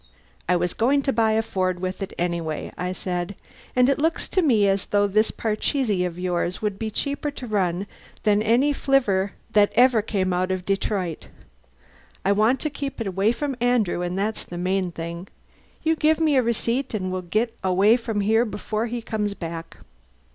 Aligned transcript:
"I 0.49 0.55
was 0.55 0.73
going 0.73 1.03
to 1.03 1.13
buy 1.13 1.33
a 1.33 1.43
Ford, 1.43 1.77
anyway," 2.17 2.71
I 2.75 2.91
said, 2.91 3.35
"and 3.75 3.87
it 3.87 3.99
looks 3.99 4.27
to 4.29 4.41
me 4.41 4.67
as 4.67 4.87
though 4.87 5.05
this 5.05 5.29
parcheesi 5.29 6.03
of 6.05 6.17
yours 6.17 6.59
would 6.59 6.79
be 6.79 6.89
cheaper 6.89 7.29
to 7.29 7.45
run 7.45 7.85
than 8.23 8.41
any 8.41 8.73
flivver 8.73 9.33
that 9.53 9.71
ever 9.75 10.01
came 10.01 10.33
out 10.33 10.49
of 10.49 10.65
Detroit. 10.65 11.27
I 12.25 12.31
want 12.31 12.59
to 12.61 12.69
keep 12.71 12.99
it 12.99 13.05
away 13.05 13.31
from 13.31 13.55
Andrew 13.61 14.01
and 14.01 14.17
that's 14.17 14.43
the 14.43 14.57
main 14.57 14.91
thing. 14.91 15.27
You 15.83 15.95
give 15.95 16.19
me 16.19 16.35
a 16.35 16.41
receipt 16.41 16.95
and 16.95 17.11
we'll 17.11 17.21
get 17.21 17.55
away 17.63 17.95
from 17.95 18.21
here 18.21 18.43
before 18.43 18.87
he 18.87 19.03
comes 19.03 19.35
back." 19.35 19.77